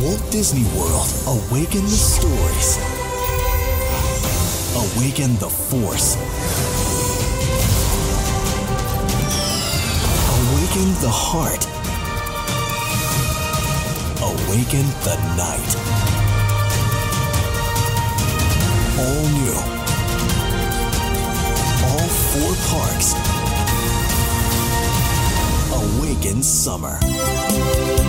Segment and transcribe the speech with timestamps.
[0.00, 2.78] Walt Disney World, awaken the stories.
[4.76, 6.14] Awaken the force.
[10.38, 11.66] Awaken the heart.
[14.22, 15.72] Awaken the night.
[19.02, 19.58] All new.
[21.90, 23.14] All four parks.
[25.74, 28.07] Awaken summer.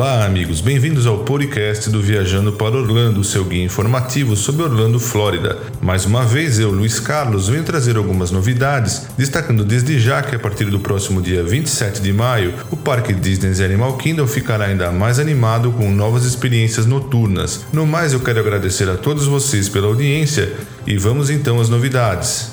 [0.00, 5.58] Olá, amigos, bem-vindos ao podcast do Viajando para Orlando, seu guia informativo sobre Orlando, Flórida.
[5.80, 10.38] Mais uma vez, eu, Luiz Carlos, venho trazer algumas novidades, destacando desde já que a
[10.38, 15.18] partir do próximo dia 27 de maio, o Parque Disney's Animal Kingdom ficará ainda mais
[15.18, 17.66] animado com novas experiências noturnas.
[17.72, 20.54] No mais, eu quero agradecer a todos vocês pela audiência
[20.86, 22.52] e vamos então às novidades.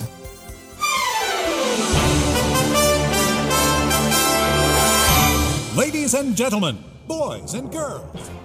[5.76, 8.36] Ladies and gentlemen, boys and girls.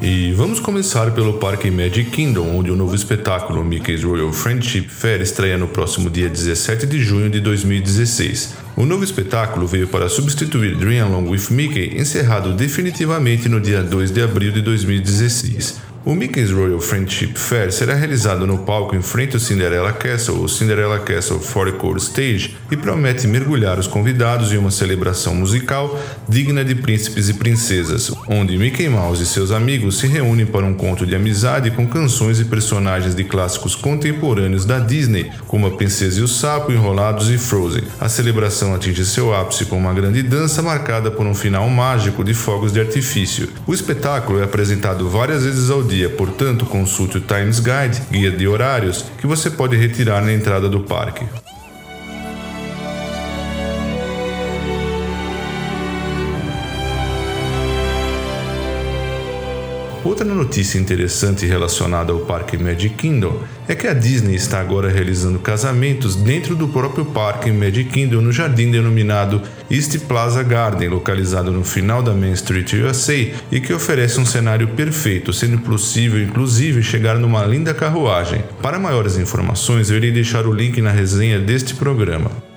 [0.00, 5.20] E vamos começar pelo Parque Magic Kingdom, onde o novo espetáculo Mickey's Royal Friendship Fair
[5.20, 8.54] estreia no próximo dia 17 de junho de 2016.
[8.76, 14.12] O novo espetáculo veio para substituir Dream Along with Mickey, encerrado definitivamente no dia 2
[14.12, 15.87] de abril de 2016.
[16.04, 20.48] O Mickey's Royal Friendship Fair será realizado no palco em frente ao Cinderella Castle, ou
[20.48, 26.76] Cinderella Castle Forecourt Stage, e promete mergulhar os convidados em uma celebração musical digna de
[26.76, 31.16] príncipes e princesas, onde Mickey Mouse e seus amigos se reúnem para um conto de
[31.16, 36.28] amizade com canções e personagens de clássicos contemporâneos da Disney, como A Princesa e o
[36.28, 37.82] Sapo, Enrolados e Frozen.
[38.00, 42.34] A celebração atinge seu ápice com uma grande dança marcada por um final mágico de
[42.34, 43.48] fogos de artifício.
[43.66, 48.46] O espetáculo é apresentado várias vezes ao dia portanto, consulte o Times Guide, guia de
[48.46, 51.24] horários, que você pode retirar na entrada do parque.
[60.08, 65.38] Outra notícia interessante relacionada ao parque Magic Kingdom é que a Disney está agora realizando
[65.38, 71.62] casamentos dentro do próprio parque Magic Kingdom no jardim denominado East Plaza Garden, localizado no
[71.62, 77.18] final da Main Street USA e que oferece um cenário perfeito, sendo possível inclusive chegar
[77.18, 78.42] numa linda carruagem.
[78.62, 82.47] Para maiores informações, eu irei deixar o link na resenha deste programa.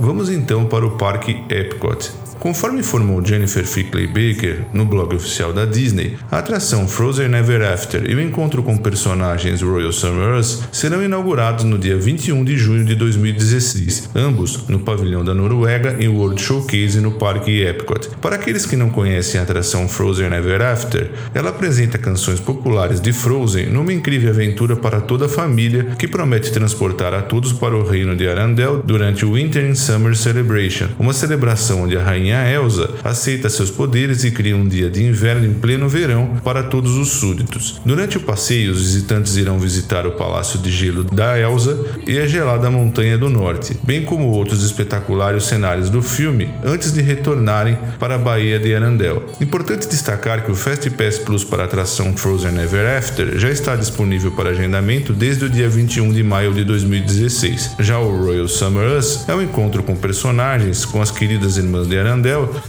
[0.00, 2.29] Vamos então para o Parque Epcot.
[2.40, 8.02] Conforme informou Jennifer Fickley Baker no blog oficial da Disney, a atração Frozen Ever After
[8.10, 12.94] e o encontro com personagens Royal Summers serão inaugurados no dia 21 de junho de
[12.94, 18.08] 2016, ambos no pavilhão da Noruega em World Showcase no Parque Epcot.
[18.22, 23.12] Para aqueles que não conhecem a atração Frozen Ever After, ela apresenta canções populares de
[23.12, 27.86] Frozen numa incrível aventura para toda a família que promete transportar a todos para o
[27.86, 32.90] reino de Arendelle durante o Winter and Summer Celebration, uma celebração onde a rainha Elsa
[33.04, 37.08] aceita seus poderes e cria um dia de inverno em pleno verão para todos os
[37.10, 37.80] súditos.
[37.84, 42.26] Durante o passeio, os visitantes irão visitar o Palácio de Gelo da Elsa e a
[42.26, 48.14] gelada Montanha do Norte, bem como outros espetaculares cenários do filme antes de retornarem para
[48.14, 49.22] a Baía de Arendelle.
[49.40, 53.76] Importante destacar que o Fast Pass Plus para a atração Frozen Ever After já está
[53.76, 57.76] disponível para agendamento desde o dia 21 de maio de 2016.
[57.78, 61.96] Já o Royal Summer Us é um encontro com personagens com as queridas irmãs de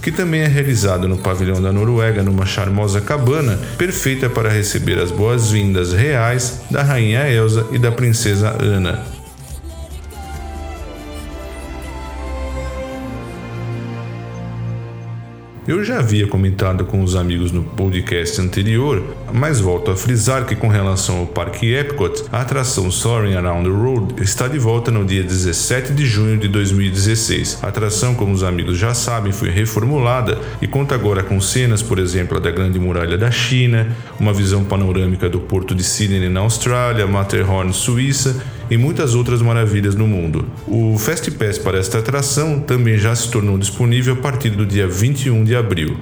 [0.01, 5.11] Que também é realizado no pavilhão da Noruega numa charmosa cabana, perfeita para receber as
[5.11, 9.20] boas-vindas reais da rainha Elsa e da princesa Anna.
[15.71, 19.01] Eu já havia comentado com os amigos no podcast anterior,
[19.31, 23.73] mas volto a frisar que com relação ao Parque Epcot, a atração Soaring Around the
[23.73, 27.59] Road está de volta no dia 17 de junho de 2016.
[27.61, 31.99] A atração, como os amigos já sabem, foi reformulada e conta agora com cenas, por
[31.99, 37.07] exemplo, da Grande Muralha da China, uma visão panorâmica do Porto de Sydney na Austrália,
[37.07, 40.45] Matterhorn, Suíça e muitas outras maravilhas no mundo.
[40.65, 44.87] O Fast Pass para esta atração também já se tornou disponível a partir do dia
[44.87, 45.97] 21 de abril.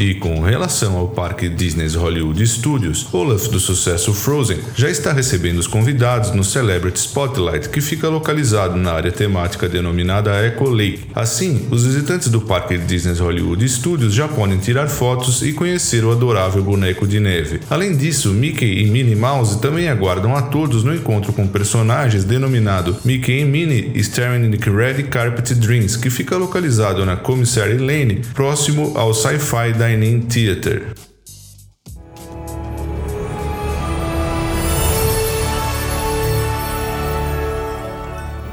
[0.00, 5.58] E com relação ao parque Disney's Hollywood Studios, Olaf do sucesso Frozen já está recebendo
[5.58, 11.02] os convidados no Celebrity Spotlight, que fica localizado na área temática denominada Echo Lake.
[11.14, 16.12] Assim, os visitantes do parque Disney's Hollywood Studios já podem tirar fotos e conhecer o
[16.12, 17.60] adorável boneco de neve.
[17.68, 22.96] Além disso, Mickey e Minnie Mouse também aguardam a todos no encontro com personagens denominado
[23.04, 28.22] Mickey e Minnie Staring in the Red Carpet Dreams, que fica localizado na Commissary Lane,
[28.32, 31.09] próximo ao Sci-Fi In Theater.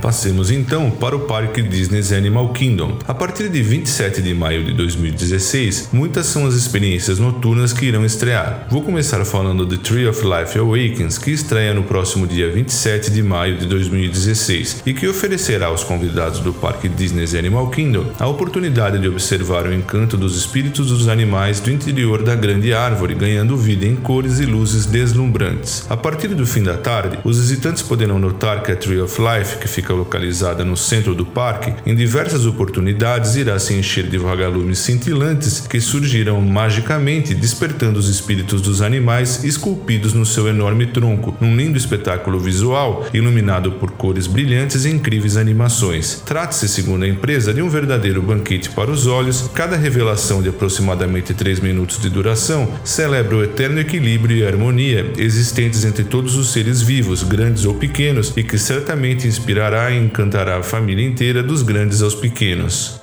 [0.08, 2.98] Passemos então para o Parque Disney's Animal Kingdom.
[3.06, 8.06] A partir de 27 de maio de 2016, muitas são as experiências noturnas que irão
[8.06, 8.68] estrear.
[8.72, 13.22] Vou começar falando de Tree of Life Awakens, que estreia no próximo dia 27 de
[13.22, 19.00] maio de 2016 e que oferecerá aos convidados do Parque Disney's Animal Kingdom a oportunidade
[19.00, 23.86] de observar o encanto dos espíritos dos animais do interior da grande árvore, ganhando vida
[23.86, 25.86] em cores e luzes deslumbrantes.
[25.90, 29.58] A partir do fim da tarde, os visitantes poderão notar que a Tree of Life,
[29.58, 34.80] que fica localizada no centro do parque, em diversas oportunidades irá se encher de vagalumes
[34.80, 41.56] cintilantes que surgirão magicamente, despertando os espíritos dos animais esculpidos no seu enorme tronco, num
[41.56, 46.22] lindo espetáculo visual iluminado por cores brilhantes e incríveis animações.
[46.26, 49.50] Trata-se, segundo a empresa, de um verdadeiro banquete para os olhos.
[49.54, 55.84] Cada revelação de aproximadamente 3 minutos de duração celebra o eterno equilíbrio e harmonia existentes
[55.84, 61.06] entre todos os seres vivos, grandes ou pequenos, e que certamente inspirará encantará a família
[61.06, 63.02] inteira, dos grandes aos pequenos.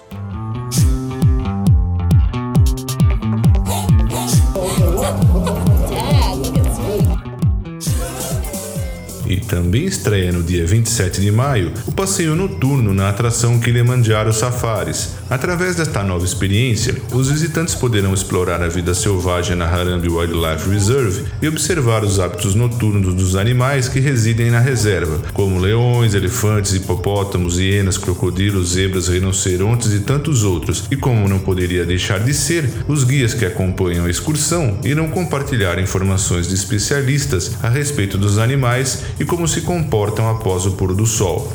[9.54, 15.10] Também estreia no dia 27 de maio o passeio noturno na atração Kilimanjaro Safaris.
[15.30, 21.22] Através desta nova experiência, os visitantes poderão explorar a vida selvagem na Harambe Wildlife Reserve
[21.40, 27.56] e observar os hábitos noturnos dos animais que residem na reserva, como leões, elefantes, hipopótamos,
[27.56, 30.88] hienas, crocodilos, zebras, rinocerontes e tantos outros.
[30.90, 35.78] E como não poderia deixar de ser, os guias que acompanham a excursão irão compartilhar
[35.78, 41.06] informações de especialistas a respeito dos animais e como se comportam após o pôr do
[41.06, 41.50] sol.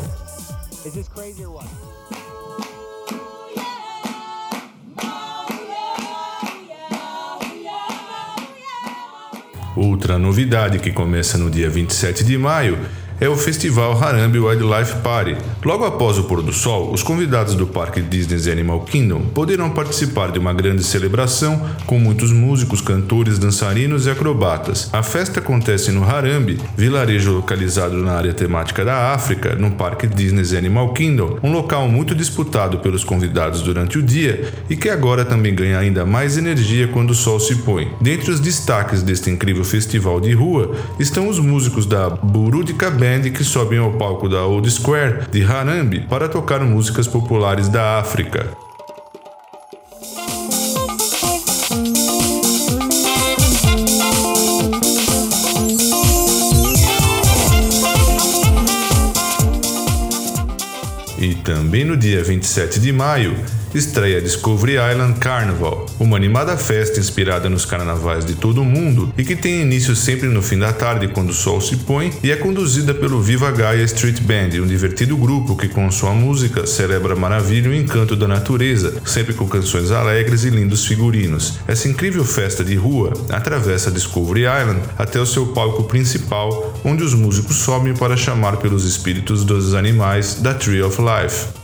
[9.75, 12.77] Outra novidade que começa no dia 27 de maio
[13.19, 15.35] é o Festival Harambe Wildlife Party.
[15.65, 20.31] Logo após o pôr do sol, os convidados do Parque Disney's Animal Kingdom poderão participar
[20.31, 24.89] de uma grande celebração com muitos músicos, cantores, dançarinos e acrobatas.
[24.93, 30.53] A festa acontece no Harambe, vilarejo localizado na área temática da África, no Parque Disney's
[30.53, 35.53] Animal Kingdom, um local muito disputado pelos convidados durante o dia e que agora também
[35.53, 37.91] ganha ainda mais energia quando o sol se põe.
[37.99, 43.31] Dentre os destaques deste incrível festival de rua estão os músicos da Burudika Band band
[43.31, 48.47] que sobem ao palco da Old Square de Harambe para tocar músicas populares da África.
[61.17, 63.35] E também no dia 27 de maio,
[63.73, 69.23] estreia Discovery Island Carnival, uma animada festa inspirada nos carnavais de todo o mundo e
[69.23, 72.35] que tem início sempre no fim da tarde quando o sol se põe e é
[72.35, 77.17] conduzida pelo Viva Gaia Street Band, um divertido grupo que com sua música celebra a
[77.17, 81.59] maravilha e o encanto da natureza, sempre com canções alegres e lindos figurinos.
[81.67, 87.13] Essa incrível festa de rua atravessa Discovery Island até o seu palco principal, onde os
[87.13, 91.58] músicos sobem para chamar pelos espíritos dos animais da Tree of Life.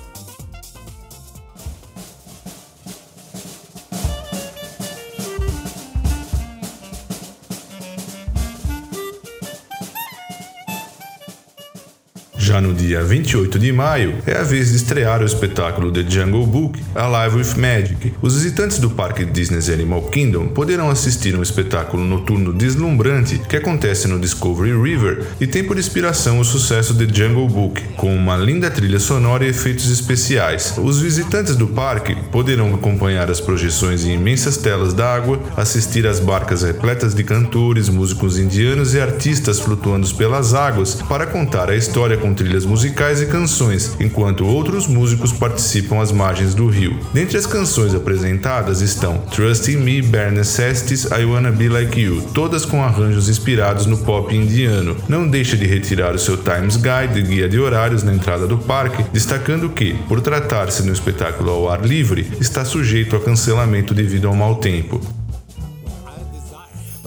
[12.66, 16.82] No dia 28 de maio, é a vez de estrear o espetáculo The Jungle Book
[16.96, 18.14] Alive with Magic.
[18.22, 24.08] Os visitantes do parque Disney's Animal Kingdom poderão assistir um espetáculo noturno deslumbrante que acontece
[24.08, 28.72] no Discovery River e tem por inspiração o sucesso The Jungle Book, com uma linda
[28.72, 30.74] trilha sonora e efeitos especiais.
[30.78, 36.64] Os visitantes do parque poderão acompanhar as projeções em imensas telas d'água, assistir às barcas
[36.64, 42.34] repletas de cantores, músicos indianos e artistas flutuando pelas águas para contar a história com
[42.56, 46.98] trilhas musicais e canções, enquanto outros músicos participam às margens do rio.
[47.14, 52.22] Dentre as canções apresentadas estão Trust in Me, Bare Necessities, I Wanna Be Like You,
[52.34, 54.96] todas com arranjos inspirados no pop indiano.
[55.10, 59.04] Não deixe de retirar o seu Times Guide, guia de horários na entrada do parque,
[59.12, 64.28] destacando que, por tratar-se de um espetáculo ao ar livre, está sujeito a cancelamento devido
[64.28, 65.02] ao mau tempo.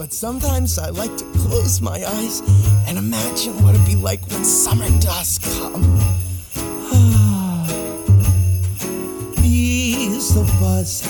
[0.09, 2.41] But sometimes I like to close my eyes
[2.87, 5.85] and imagine what it'd be like when summer does come.
[6.91, 7.67] Ah,
[9.35, 11.03] Bees will buzz,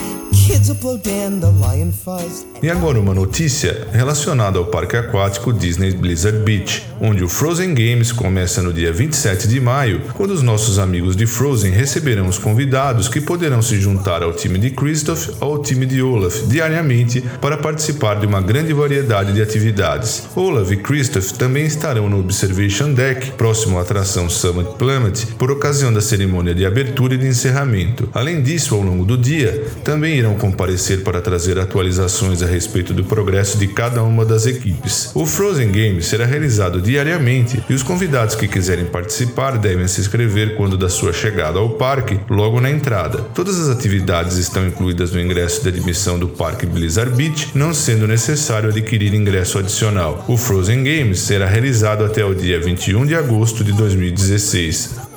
[2.62, 8.12] E agora uma notícia relacionada ao parque aquático Disney Blizzard Beach, onde o Frozen Games
[8.12, 13.08] começa no dia 27 de maio, quando os nossos amigos de Frozen receberão os convidados
[13.08, 17.58] que poderão se juntar ao time de Kristoff ou ao time de Olaf diariamente para
[17.58, 20.28] participar de uma grande variedade de atividades.
[20.36, 25.94] Olaf e Kristoff também estarão no Observation Deck, próximo à atração Summit Planet, por ocasião
[25.94, 28.10] da cerimônia de abertura e de encerramento.
[28.14, 33.04] Além disso, ao longo do dia, também irão comparecer para trazer atualizações a respeito do
[33.04, 35.12] progresso de cada uma das equipes.
[35.14, 40.56] O Frozen Games será realizado diariamente e os convidados que quiserem participar devem se inscrever
[40.56, 43.20] quando da sua chegada ao parque, logo na entrada.
[43.34, 48.08] Todas as atividades estão incluídas no ingresso de admissão do Parque Blizzard Beach, não sendo
[48.08, 50.26] necessário adquirir ingresso adicional.
[50.28, 55.09] O Frozen Games será realizado até o dia 21 de agosto de 2016.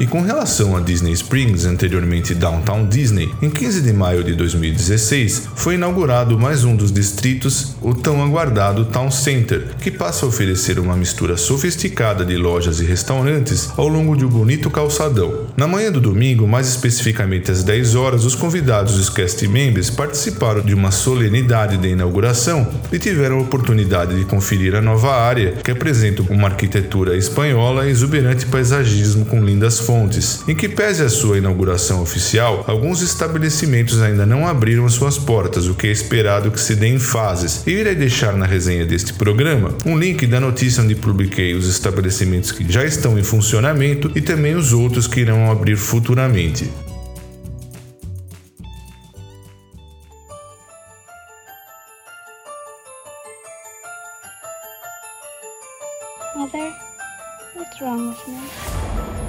[0.00, 5.50] E com relação a Disney Springs, anteriormente Downtown Disney, em 15 de maio de 2016
[5.54, 10.78] foi inaugurado mais um dos distritos, o tão aguardado Town Center, que passa a oferecer
[10.78, 15.48] uma mistura sofisticada de lojas e restaurantes ao longo de um bonito calçadão.
[15.54, 19.90] Na manhã do domingo, mais especificamente às 10 horas, os convidados e os cast members
[19.90, 25.56] participaram de uma solenidade de inauguração e tiveram a oportunidade de conferir a nova área,
[25.62, 30.44] que apresenta uma arquitetura espanhola e exuberante paisagismo com lindas fontes.
[30.46, 35.74] Em que pese a sua inauguração oficial, alguns estabelecimentos ainda não abriram suas portas, o
[35.74, 37.66] que é esperado que se dê em fases.
[37.66, 42.52] E irei deixar na resenha deste programa um link da notícia onde publiquei os estabelecimentos
[42.52, 46.70] que já estão em funcionamento e também os outros que irão abrir futuramente.
[56.36, 56.72] Mother,
[57.56, 59.19] what's wrong with me?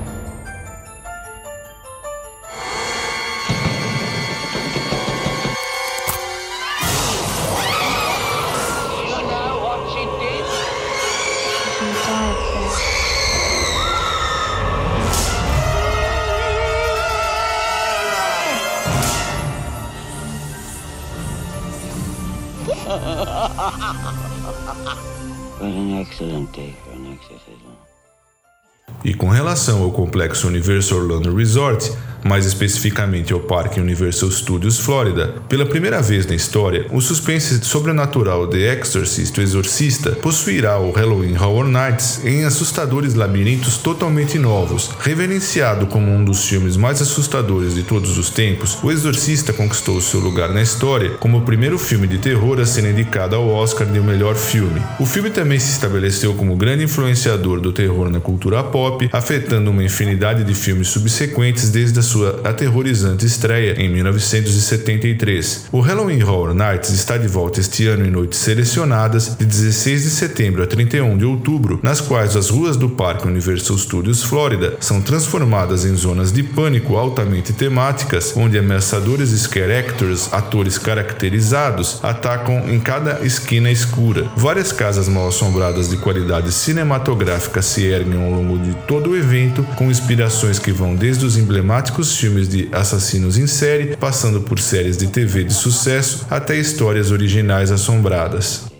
[29.03, 31.91] E com relação ao complexo Universal Orlando Resort,
[32.23, 38.47] mais especificamente ao Parque Universal Studios Florida, pela primeira vez na história, o suspense sobrenatural
[38.47, 44.91] The Exorcist, o Exorcista, possuirá o Halloween Horror Nights em assustadores labirintos totalmente novos.
[44.99, 50.19] Reverenciado como um dos filmes mais assustadores de todos os tempos, O Exorcista conquistou seu
[50.19, 53.99] lugar na história como o primeiro filme de terror a ser indicado ao Oscar de
[53.99, 54.81] melhor filme.
[54.99, 59.83] O filme também se estabeleceu como grande influenciador do terror na cultura pop, afetando uma
[59.83, 65.67] infinidade de filmes subsequentes desde a sua aterrorizante estreia em 1973.
[65.71, 70.09] O Halloween Horror Nights está de volta este ano em noites selecionadas de 16 de
[70.09, 75.01] setembro a 31 de outubro, nas quais as ruas do Parque Universal Studios Florida são
[75.01, 82.79] transformadas em zonas de pânico altamente temáticas, onde ameaçadores scare actors, atores caracterizados, atacam em
[82.79, 84.29] cada esquina escura.
[84.35, 89.63] Várias casas mal assombradas de qualidade cinematográfica se erguem ao longo de todo o evento,
[89.77, 94.97] com inspirações que vão desde os emblemáticos filmes de assassinos em série, passando por séries
[94.97, 98.70] de TV de sucesso até histórias originais assombradas.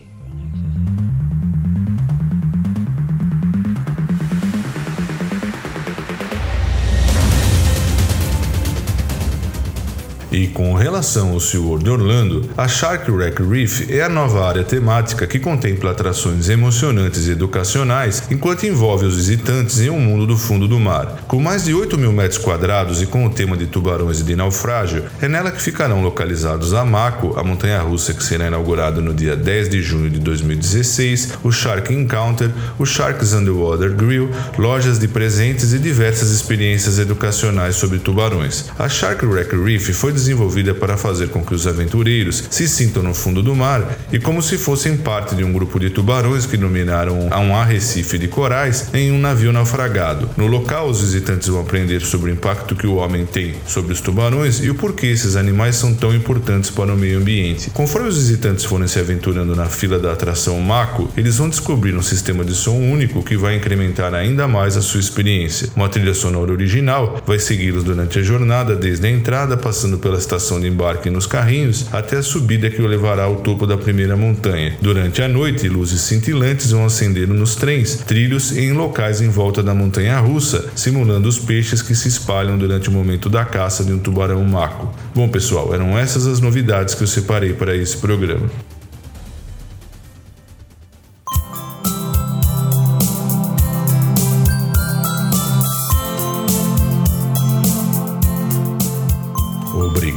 [10.32, 15.28] E com relação ao SeaWorld Orlando, a Shark Wreck Reef é a nova área temática
[15.28, 20.70] que contempla atrações emocionantes e educacionais enquanto envolve os visitantes em um mundo do fundo
[20.70, 21.26] do mar.
[21.28, 24.34] Com mais de 8 mil metros quadrados e com o tema de tubarões e de
[24.34, 29.36] naufrágio, é nela que ficarão localizados a Mako, a montanha-russa que será inaugurada no dia
[29.36, 35.74] 10 de junho de 2016, o Shark Encounter, o Sharks Underwater Grill, lojas de presentes
[35.74, 38.70] e diversas experiências educacionais sobre tubarões.
[38.80, 43.14] A Shark Wreck Reef foi desenvolvida para fazer com que os aventureiros se sintam no
[43.14, 47.28] fundo do mar e como se fossem parte de um grupo de tubarões que dominaram
[47.32, 50.30] a um arrecife de corais em um navio naufragado.
[50.38, 54.02] No local, os visitantes vão aprender sobre o impacto que o homem tem sobre os
[54.02, 57.70] tubarões e o porquê esses animais são tão importantes para o meio ambiente.
[57.72, 62.02] Conforme os visitantes forem se aventurando na fila da atração Mako, eles vão descobrir um
[62.02, 65.70] sistema de som único que vai incrementar ainda mais a sua experiência.
[65.76, 70.60] Uma trilha sonora original vai segui-los durante a jornada, desde a entrada, passando pela estação
[70.60, 74.76] de embarque nos carrinhos, até a subida que o levará ao topo da primeira montanha.
[74.82, 79.64] Durante a noite, luzes cintilantes vão acender nos trens, trilhos e em locais em volta
[79.64, 83.94] da montanha russa, simulando os peixes que se espalham durante o momento da caça de
[83.94, 84.94] um tubarão maco.
[85.16, 88.50] Bom, pessoal, eram essas as novidades que eu separei para esse programa.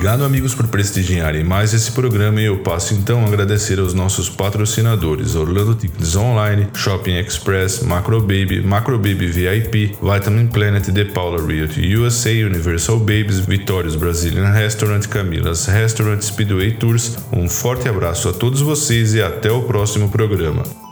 [0.05, 4.29] Obrigado, amigos, por prestigiarem mais esse programa e eu passo então a agradecer aos nossos
[4.29, 11.43] patrocinadores Orlando Tickets Online, Shopping Express, Macro Baby, Macro Baby VIP, Vitamin Planet, The Paula
[11.43, 17.17] Realty USA, Universal Babies, Vitórios Brazilian Restaurant, Camilas Restaurant, Speedway Tours.
[17.33, 20.84] Um forte abraço a todos vocês e até o próximo programa.